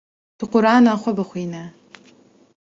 [0.37, 1.61] Tu Qur’ana xwe bixwîne